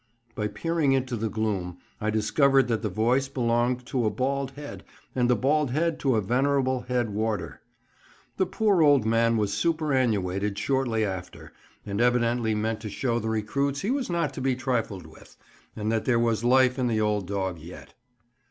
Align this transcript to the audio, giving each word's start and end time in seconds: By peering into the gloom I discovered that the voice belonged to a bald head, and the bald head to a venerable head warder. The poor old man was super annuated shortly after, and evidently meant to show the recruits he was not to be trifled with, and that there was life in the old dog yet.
By 0.33 0.47
peering 0.47 0.93
into 0.93 1.15
the 1.15 1.29
gloom 1.29 1.77
I 1.99 2.09
discovered 2.09 2.67
that 2.69 2.81
the 2.81 2.89
voice 2.89 3.27
belonged 3.27 3.85
to 3.85 4.07
a 4.07 4.09
bald 4.09 4.49
head, 4.53 4.83
and 5.13 5.29
the 5.29 5.35
bald 5.35 5.69
head 5.69 5.99
to 5.99 6.15
a 6.15 6.21
venerable 6.21 6.79
head 6.81 7.11
warder. 7.11 7.61
The 8.37 8.47
poor 8.47 8.81
old 8.81 9.05
man 9.05 9.37
was 9.37 9.53
super 9.53 9.93
annuated 9.93 10.57
shortly 10.57 11.05
after, 11.05 11.53
and 11.85 12.01
evidently 12.01 12.55
meant 12.55 12.79
to 12.79 12.89
show 12.89 13.19
the 13.19 13.29
recruits 13.29 13.81
he 13.81 13.91
was 13.91 14.09
not 14.09 14.33
to 14.33 14.41
be 14.41 14.55
trifled 14.55 15.05
with, 15.05 15.37
and 15.75 15.91
that 15.91 16.05
there 16.05 16.17
was 16.17 16.43
life 16.43 16.79
in 16.79 16.87
the 16.87 16.99
old 16.99 17.27
dog 17.27 17.59
yet. 17.59 17.93